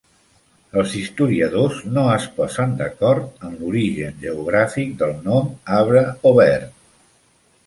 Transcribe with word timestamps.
Els 0.83 0.93
historiadors 0.99 1.81
no 1.97 2.05
es 2.13 2.25
posen 2.39 2.73
d'acord 2.81 3.45
en 3.49 3.53
l'origen 3.61 4.17
geogràfic 4.27 4.97
del 5.03 5.15
nom 5.29 5.53
"Havre-Aubert". 5.77 6.75